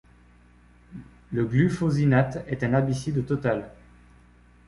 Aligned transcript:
Le 1.31 1.45
glufosinate 1.45 2.43
est 2.47 2.63
un 2.63 2.73
herbicide 2.73 3.23
total. 3.23 3.71